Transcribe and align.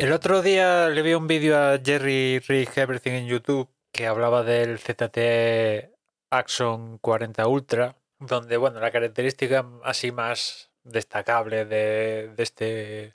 El 0.00 0.12
otro 0.12 0.40
día 0.40 0.88
le 0.88 1.02
vi 1.02 1.12
un 1.12 1.26
vídeo 1.26 1.58
a 1.58 1.78
Jerry 1.78 2.38
Rig 2.38 2.70
Everything 2.74 3.12
en 3.12 3.26
YouTube 3.26 3.68
que 3.92 4.06
hablaba 4.06 4.42
del 4.42 4.78
ZT 4.78 5.92
Axon 6.30 6.96
40 6.96 7.46
Ultra, 7.46 7.96
donde 8.18 8.56
bueno, 8.56 8.80
la 8.80 8.92
característica 8.92 9.68
así 9.84 10.10
más 10.10 10.70
destacable 10.84 11.66
de, 11.66 12.32
este 12.38 13.14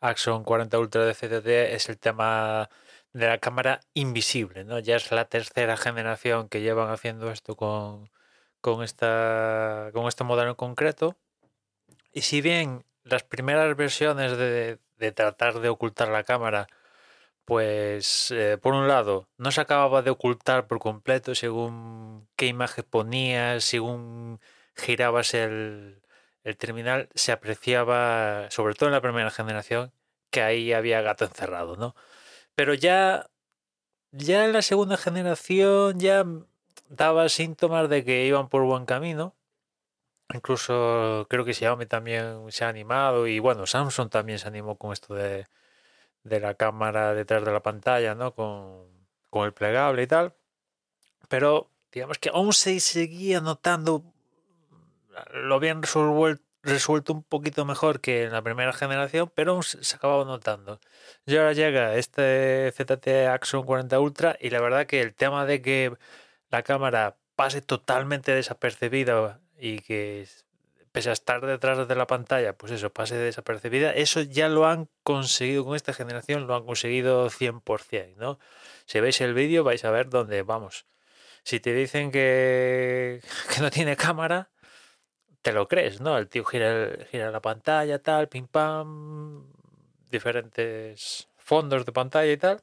Axon 0.00 0.42
40 0.42 0.76
Ultra 0.76 1.04
de 1.04 1.14
ZT 1.14 1.46
es 1.72 1.88
el 1.88 1.98
tema 1.98 2.68
de 3.12 3.28
la 3.28 3.38
cámara 3.38 3.82
invisible, 3.94 4.64
¿no? 4.64 4.80
Ya 4.80 4.96
es 4.96 5.12
la 5.12 5.26
tercera 5.26 5.76
generación 5.76 6.48
que 6.48 6.62
llevan 6.62 6.90
haciendo 6.90 7.30
esto 7.30 7.54
con, 7.54 8.10
con, 8.60 8.82
esta, 8.82 9.90
con 9.92 10.08
este 10.08 10.24
modelo 10.24 10.50
en 10.50 10.56
concreto. 10.56 11.16
Y 12.12 12.22
si 12.22 12.40
bien 12.40 12.84
las 13.04 13.22
primeras 13.22 13.76
versiones 13.76 14.36
de, 14.36 14.78
de 14.98 15.12
tratar 15.12 15.60
de 15.60 15.68
ocultar 15.68 16.08
la 16.08 16.24
cámara, 16.24 16.66
pues 17.44 18.30
eh, 18.30 18.58
por 18.60 18.74
un 18.74 18.88
lado 18.88 19.28
no 19.38 19.52
se 19.52 19.60
acababa 19.60 20.02
de 20.02 20.10
ocultar 20.10 20.66
por 20.66 20.78
completo 20.78 21.34
según 21.34 22.28
qué 22.36 22.46
imagen 22.46 22.84
ponías, 22.88 23.64
según 23.64 24.40
girabas 24.76 25.34
el, 25.34 26.02
el 26.44 26.56
terminal, 26.56 27.08
se 27.14 27.32
apreciaba, 27.32 28.50
sobre 28.50 28.74
todo 28.74 28.88
en 28.88 28.94
la 28.94 29.00
primera 29.00 29.30
generación, 29.30 29.92
que 30.30 30.42
ahí 30.42 30.72
había 30.72 31.00
gato 31.02 31.24
encerrado, 31.24 31.76
¿no? 31.76 31.94
Pero 32.54 32.74
ya, 32.74 33.30
ya 34.12 34.44
en 34.44 34.52
la 34.52 34.62
segunda 34.62 34.96
generación 34.96 35.98
ya 36.00 36.24
daba 36.88 37.28
síntomas 37.28 37.88
de 37.88 38.04
que 38.04 38.26
iban 38.26 38.48
por 38.48 38.64
buen 38.64 38.86
camino. 38.86 39.34
Incluso 40.34 41.26
creo 41.30 41.44
que 41.44 41.54
Xiaomi 41.54 41.86
también 41.86 42.50
se 42.50 42.64
ha 42.64 42.68
animado 42.68 43.28
y 43.28 43.38
bueno, 43.38 43.66
Samsung 43.66 44.10
también 44.10 44.40
se 44.40 44.48
animó 44.48 44.76
con 44.76 44.92
esto 44.92 45.14
de, 45.14 45.46
de 46.24 46.40
la 46.40 46.54
cámara 46.54 47.14
detrás 47.14 47.44
de 47.44 47.52
la 47.52 47.62
pantalla, 47.62 48.16
¿no? 48.16 48.34
Con, 48.34 48.88
con 49.30 49.46
el 49.46 49.52
plegable 49.52 50.02
y 50.02 50.06
tal. 50.08 50.34
Pero 51.28 51.70
digamos 51.92 52.18
que 52.18 52.30
aún 52.30 52.52
se 52.52 52.80
seguía 52.80 53.40
notando 53.40 54.02
lo 55.32 55.60
bien 55.60 55.82
resuelto, 55.82 56.42
resuelto 56.62 57.12
un 57.12 57.22
poquito 57.22 57.64
mejor 57.64 58.00
que 58.00 58.24
en 58.24 58.32
la 58.32 58.42
primera 58.42 58.72
generación, 58.72 59.30
pero 59.34 59.62
se 59.62 59.96
acababa 59.96 60.24
notando. 60.24 60.80
Y 61.26 61.36
ahora 61.36 61.52
llega 61.52 61.94
este 61.94 62.72
ZT 62.72 63.28
Axon 63.28 63.64
40 63.64 64.00
Ultra 64.00 64.36
y 64.40 64.50
la 64.50 64.60
verdad 64.60 64.86
que 64.86 65.00
el 65.00 65.14
tema 65.14 65.46
de 65.46 65.62
que 65.62 65.96
la 66.50 66.62
cámara 66.64 67.16
pase 67.36 67.62
totalmente 67.62 68.32
desapercibida 68.34 69.40
y 69.58 69.80
que 69.80 70.26
pese 70.92 71.10
a 71.10 71.12
estar 71.12 71.44
detrás 71.44 71.88
de 71.88 71.94
la 71.96 72.06
pantalla, 72.06 72.56
pues 72.56 72.70
eso, 72.70 72.92
pase 72.92 73.16
desapercibida, 73.16 73.92
eso 73.92 74.22
ya 74.22 74.48
lo 74.48 74.66
han 74.66 74.88
conseguido 75.02 75.64
con 75.64 75.74
esta 75.74 75.92
generación, 75.92 76.46
lo 76.46 76.54
han 76.54 76.64
conseguido 76.64 77.30
100%, 77.30 78.14
¿no? 78.16 78.38
Si 78.86 79.00
veis 79.00 79.20
el 79.20 79.34
vídeo 79.34 79.64
vais 79.64 79.84
a 79.84 79.90
ver 79.90 80.08
dónde 80.08 80.42
vamos. 80.42 80.86
Si 81.42 81.58
te 81.58 81.74
dicen 81.74 82.12
que, 82.12 83.20
que 83.54 83.60
no 83.60 83.70
tiene 83.70 83.96
cámara, 83.96 84.50
te 85.42 85.52
lo 85.52 85.66
crees, 85.68 86.00
¿no? 86.00 86.16
El 86.16 86.28
tío 86.28 86.44
gira, 86.44 86.90
gira 87.10 87.30
la 87.32 87.40
pantalla, 87.40 87.98
tal, 88.00 88.28
pim 88.28 88.46
pam, 88.46 89.52
diferentes 90.10 91.28
fondos 91.36 91.84
de 91.84 91.92
pantalla 91.92 92.32
y 92.32 92.36
tal. 92.36 92.62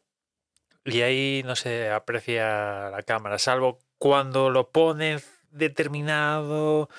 Y 0.85 1.01
ahí 1.01 1.43
no 1.45 1.55
se 1.55 1.91
aprecia 1.91 2.89
la 2.89 3.03
cámara, 3.03 3.37
salvo 3.39 3.79
cuando 3.97 4.49
lo 4.49 4.71
ponen 4.71 5.21
determinado, 5.51 6.89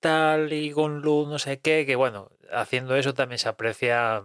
tal 0.00 0.52
y 0.52 0.72
con 0.72 1.00
luz, 1.02 1.28
no 1.28 1.38
sé 1.38 1.60
qué, 1.60 1.86
que 1.86 1.96
bueno, 1.96 2.30
haciendo 2.52 2.96
eso 2.96 3.14
también 3.14 3.38
se 3.38 3.48
aprecia 3.48 4.24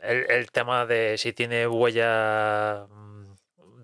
el, 0.00 0.30
el 0.30 0.50
tema 0.50 0.86
de 0.86 1.18
si 1.18 1.32
tiene 1.32 1.66
huella 1.66 2.86
mm, 2.88 3.34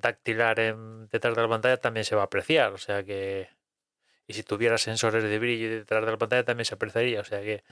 dactilar 0.01 0.61
en, 0.61 1.09
detrás 1.09 1.35
de 1.35 1.43
la 1.43 1.49
pantalla 1.49 1.77
también 1.79 2.05
se 2.05 2.17
va 2.17 2.23
a 2.23 2.27
apreciar, 2.27 2.73
o 2.73 2.79
sea 2.79 3.03
que... 3.05 3.49
Y 4.27 4.35
si 4.35 4.45
tuviera 4.45 4.79
sensores 4.79 5.25
de 5.25 5.39
brillo 5.39 5.69
detrás 5.71 6.05
de 6.07 6.13
la 6.13 6.19
pantalla 6.19 6.45
también 6.45 6.65
se 6.65 6.75
apreciaría, 6.75 7.21
o 7.21 7.25
sea 7.25 7.41
que 7.43 7.65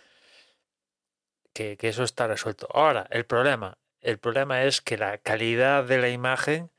que, 1.52 1.76
que 1.76 1.88
eso 1.88 2.04
está 2.04 2.26
resuelto. 2.26 2.68
Ahora, 2.72 3.06
el 3.10 3.24
problema, 3.26 3.78
el 4.00 4.18
problema 4.18 4.64
es 4.64 4.80
que 4.80 4.96
la 4.96 5.18
calidad 5.18 5.84
de 5.84 5.98
la 5.98 6.08
imagen 6.08 6.70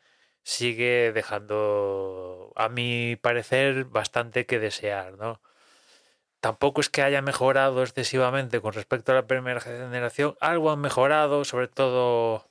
sigue 0.43 1.11
dejando, 1.13 2.51
a 2.55 2.69
mi 2.69 3.15
parecer, 3.15 3.85
bastante 3.85 4.45
que 4.45 4.59
desear, 4.59 5.17
¿no? 5.17 5.41
Tampoco 6.41 6.81
es 6.81 6.89
que 6.89 7.03
haya 7.03 7.21
mejorado 7.21 7.83
excesivamente 7.83 8.61
con 8.61 8.73
respecto 8.73 9.11
a 9.11 9.15
la 9.15 9.27
primera 9.27 9.61
generación. 9.61 10.35
Algo 10.41 10.71
han 10.71 10.81
mejorado, 10.81 11.45
sobre 11.45 11.67
todo 11.67 12.49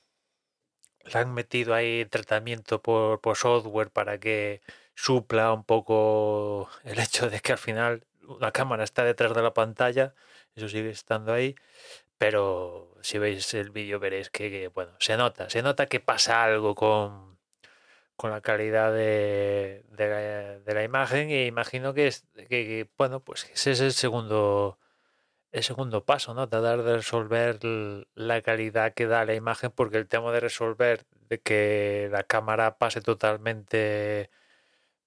le 1.03 1.19
han 1.19 1.33
metido 1.33 1.73
ahí 1.73 2.05
tratamiento 2.05 2.81
por, 2.81 3.21
por 3.21 3.35
software 3.37 3.89
para 3.91 4.19
que 4.19 4.61
supla 4.95 5.51
un 5.53 5.63
poco 5.63 6.69
el 6.83 6.99
hecho 6.99 7.29
de 7.29 7.39
que 7.41 7.53
al 7.53 7.57
final 7.57 8.05
la 8.39 8.51
cámara 8.51 8.83
está 8.83 9.03
detrás 9.03 9.33
de 9.33 9.41
la 9.41 9.53
pantalla, 9.53 10.13
eso 10.55 10.69
sigue 10.69 10.89
estando 10.91 11.33
ahí, 11.33 11.55
pero 12.17 12.95
si 13.01 13.17
veis 13.17 13.53
el 13.53 13.71
vídeo 13.71 13.99
veréis 13.99 14.29
que, 14.29 14.49
que, 14.51 14.67
bueno, 14.69 14.93
se 14.99 15.17
nota, 15.17 15.49
se 15.49 15.61
nota 15.63 15.87
que 15.87 15.99
pasa 15.99 16.43
algo 16.43 16.75
con, 16.75 17.30
con 18.21 18.29
la 18.29 18.41
calidad 18.41 18.93
de, 18.93 19.83
la, 19.97 20.59
de 20.59 20.73
la 20.75 20.83
imagen 20.83 21.31
e 21.31 21.47
imagino 21.47 21.95
que, 21.95 22.05
es, 22.05 22.27
que, 22.49 22.87
bueno, 22.95 23.21
pues 23.21 23.49
ese 23.51 23.71
es 23.71 23.81
el 23.81 23.93
segundo 23.93 24.77
el 25.51 25.63
segundo 25.63 26.05
paso, 26.05 26.35
¿no? 26.35 26.47
Tratar 26.47 26.83
de 26.83 26.97
resolver 26.97 27.59
la 28.13 28.41
calidad 28.43 28.93
que 28.93 29.07
da 29.07 29.25
la 29.25 29.33
imagen, 29.33 29.71
porque 29.71 29.97
el 29.97 30.07
tema 30.07 30.31
de 30.31 30.39
resolver 30.39 31.03
de 31.29 31.39
que 31.41 32.09
la 32.11 32.21
cámara 32.23 32.77
pase 32.77 33.01
totalmente 33.01 34.29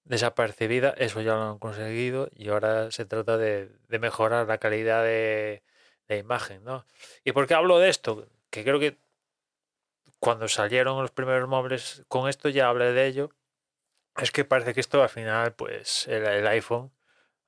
desapercibida, 0.05 0.91
eso 0.99 1.21
ya 1.23 1.35
lo 1.37 1.43
han 1.53 1.59
conseguido 1.61 2.29
y 2.35 2.49
ahora 2.49 2.91
se 2.91 3.05
trata 3.05 3.39
de, 3.39 3.71
de 3.89 3.99
mejorar 4.01 4.49
la 4.49 4.59
calidad 4.59 5.05
de, 5.05 5.63
de 6.09 6.19
imagen, 6.19 6.65
¿no? 6.65 6.85
¿Y 7.25 7.31
por 7.31 7.47
qué 7.47 7.55
hablo 7.55 7.79
de 7.79 7.91
esto? 7.91 8.27
Que 8.51 8.65
creo 8.65 8.81
que 8.81 8.99
cuando 10.25 10.49
salieron 10.49 11.03
los 11.03 11.11
primeros 11.11 11.47
móviles 11.47 12.03
con 12.09 12.31
esto 12.31 12.49
ya 12.49 12.69
hablé 12.69 12.95
de 12.95 13.07
ello. 13.07 13.31
Es 14.17 14.31
que 14.31 14.47
parece 14.47 14.73
que 14.73 14.81
esto 14.81 15.03
al 15.03 15.11
final, 15.11 15.53
pues 15.53 16.09
el, 16.09 16.25
el 16.25 16.47
iPhone, 16.47 16.91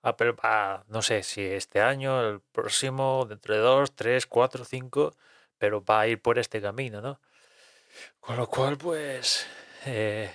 Apple 0.02 0.32
va, 0.32 0.84
no 0.88 1.00
sé 1.00 1.22
si 1.22 1.40
este 1.40 1.80
año, 1.80 2.20
el 2.20 2.40
próximo, 2.40 3.24
dentro 3.26 3.54
de 3.54 3.60
dos, 3.60 3.96
tres, 3.96 4.26
cuatro, 4.26 4.66
cinco, 4.66 5.16
pero 5.56 5.82
va 5.82 6.00
a 6.00 6.06
ir 6.06 6.20
por 6.20 6.38
este 6.38 6.60
camino, 6.60 7.00
¿no? 7.00 7.18
Con 8.20 8.36
lo 8.36 8.46
cual, 8.46 8.76
pues, 8.76 9.46
eh, 9.86 10.30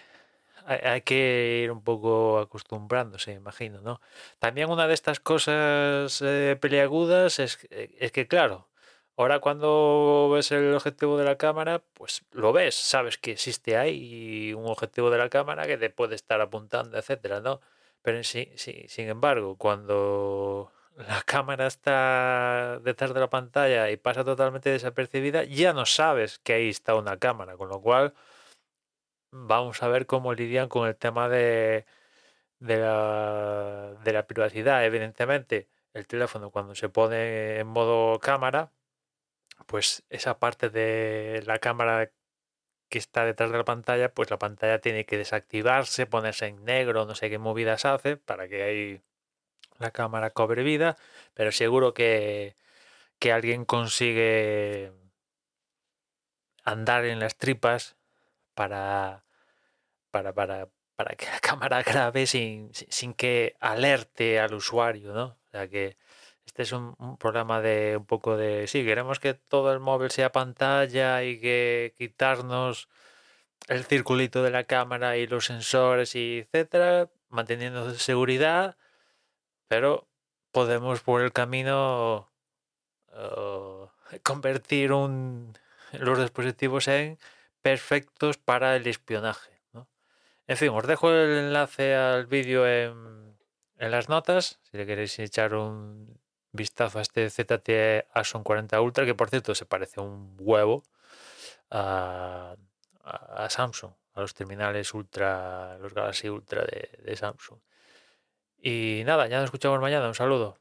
hay, 0.66 0.80
hay 0.80 1.02
que 1.02 1.62
ir 1.64 1.72
un 1.72 1.84
poco 1.84 2.40
acostumbrándose, 2.40 3.34
imagino, 3.34 3.82
¿no? 3.82 4.02
También 4.40 4.72
una 4.72 4.88
de 4.88 4.96
estas 4.96 5.20
cosas 5.20 6.20
eh, 6.24 6.58
peliagudas 6.60 7.38
es, 7.38 7.60
es 7.70 8.12
que, 8.12 8.28
claro, 8.28 8.71
Ahora 9.18 9.40
cuando 9.40 10.30
ves 10.34 10.52
el 10.52 10.74
objetivo 10.74 11.18
de 11.18 11.26
la 11.26 11.38
cámara, 11.38 11.84
pues 11.94 12.24
lo 12.32 12.54
ves, 12.54 12.76
sabes 12.76 13.18
que 13.18 13.32
existe 13.32 13.78
ahí 13.78 14.54
un 14.54 14.66
objetivo 14.66 15.10
de 15.12 15.18
la 15.18 15.30
cámara 15.30 15.68
que 15.68 15.78
te 15.78 15.90
puede 15.90 16.16
estar 16.16 16.42
apuntando, 16.42 16.98
etcétera, 16.98 17.40
¿no? 17.42 17.62
Pero 18.02 18.24
sí, 18.24 18.52
sí, 18.56 18.86
sin 18.88 19.10
embargo, 19.10 19.58
cuando 19.58 20.72
la 20.96 21.22
cámara 21.24 21.68
está 21.68 22.80
detrás 22.84 23.14
de 23.14 23.20
la 23.20 23.30
pantalla 23.30 23.90
y 23.92 23.98
pasa 23.98 24.24
totalmente 24.24 24.70
desapercibida, 24.70 25.44
ya 25.44 25.74
no 25.74 25.86
sabes 25.86 26.40
que 26.40 26.54
ahí 26.54 26.70
está 26.70 26.96
una 26.96 27.18
cámara, 27.18 27.58
con 27.58 27.70
lo 27.70 27.82
cual 27.82 28.14
vamos 29.32 29.82
a 29.84 29.88
ver 29.88 30.06
cómo 30.06 30.34
lidian 30.34 30.70
con 30.70 30.88
el 30.88 30.96
tema 30.96 31.30
de, 31.30 31.86
de, 32.60 32.78
la, 32.78 33.96
de 34.04 34.14
la 34.14 34.28
privacidad. 34.28 34.86
Evidentemente, 34.86 35.70
el 35.94 36.08
teléfono 36.08 36.52
cuando 36.52 36.76
se 36.76 36.90
pone 36.90 37.60
en 37.60 37.68
modo 37.68 38.20
cámara, 38.20 38.72
pues 39.68 40.04
esa 40.10 40.40
parte 40.40 40.70
de 40.70 41.44
la 41.46 41.60
cámara 41.60 42.12
que 42.90 43.00
está 43.00 43.26
detrás 43.26 43.52
de 43.52 43.58
la 43.58 43.66
pantalla, 43.66 44.14
pues 44.14 44.30
la 44.30 44.40
pantalla 44.40 44.80
tiene 44.82 45.06
que 45.06 45.18
desactivarse, 45.18 46.06
ponerse 46.08 46.48
en 46.48 46.66
negro, 46.66 47.06
no 47.06 47.16
sé 47.16 47.30
qué 47.30 47.40
movidas 47.40 47.86
hace 47.86 48.18
para 48.18 48.48
que 48.50 48.64
ahí 48.64 49.02
la 49.80 49.92
cámara 49.92 50.32
cobre 50.32 50.64
vida, 50.64 50.98
pero 51.34 51.52
seguro 51.52 51.94
que, 51.94 52.56
que 53.20 53.32
alguien 53.32 53.66
consigue 53.66 54.92
andar 56.64 57.06
en 57.06 57.20
las 57.20 57.38
tripas 57.38 57.96
para, 58.54 59.24
para, 60.12 60.34
para, 60.34 60.70
para 60.96 61.16
que 61.16 61.26
la 61.26 61.40
cámara 61.42 61.84
grabe 61.84 62.28
sin, 62.28 62.72
sin 62.74 63.14
que 63.14 63.56
alerte 63.60 64.40
al 64.40 64.54
usuario, 64.54 65.14
¿no? 65.14 65.24
O 65.26 65.50
sea 65.52 65.68
que 65.68 65.98
este 66.52 66.64
es 66.64 66.74
un, 66.74 67.18
programa 67.18 67.62
de 67.62 67.96
un 67.98 68.06
poco 68.06 68.36
de, 68.36 68.68
sí, 68.68 68.84
queremos 68.84 69.20
que 69.22 69.34
todo 69.34 69.72
el 69.72 69.80
móvil 69.80 70.12
sea 70.12 70.34
pantalla 70.34 71.24
y 71.24 71.40
que 71.40 71.94
quitarnos 71.98 72.90
el 73.70 73.86
circulito 73.86 74.44
de 74.44 74.52
la 74.52 74.66
cámara 74.66 75.16
y 75.16 75.28
los 75.28 75.46
sensores 75.46 76.14
etcétera, 76.14 77.10
manteniendo 77.30 77.94
seguridad, 77.94 78.76
pero 79.70 80.10
podemos 80.52 81.02
por 81.02 81.22
el 81.22 81.32
camino 81.32 82.30
uh, 83.14 83.88
convertir 84.24 84.92
un, 84.92 85.58
los 85.94 86.20
dispositivos 86.20 86.90
en 86.90 87.18
perfectos 87.62 88.38
para 88.38 88.76
el 88.76 88.88
espionaje. 88.88 89.52
En 90.48 90.58
fin, 90.58 90.70
os 90.70 90.86
dejo 90.86 91.12
el 91.12 91.46
enlace 91.46 91.96
al 91.96 92.26
vídeo 92.26 92.68
en, 92.68 93.38
en 93.78 93.92
las 93.92 94.10
notas, 94.10 94.60
si 94.64 94.78
le 94.78 94.86
queréis 94.86 95.18
echar 95.20 95.54
un 95.54 96.21
vistazo 96.52 97.00
a 97.00 97.02
este 97.02 97.30
ZTE 97.30 98.08
Action 98.14 98.44
40 98.44 98.80
Ultra, 98.82 99.06
que 99.06 99.16
por 99.16 99.30
cierto 99.30 99.56
se 99.56 99.66
parece 99.66 100.02
un 100.02 100.36
huevo 100.40 100.84
a, 101.70 102.56
Samsung, 103.50 103.94
a 104.14 104.22
los 104.22 104.34
terminales 104.34 104.94
Ultra, 104.94 105.78
los 105.80 105.94
Galaxy 105.94 106.30
Ultra 106.30 106.64
de, 106.64 106.90
de 107.04 107.16
Samsung. 107.16 107.60
Y 108.62 109.04
nada, 109.06 109.28
ya 109.28 109.38
nos 109.38 109.46
escuchamos 109.46 109.80
mañana. 109.82 110.08
Un 110.08 110.16
saludo. 110.16 110.61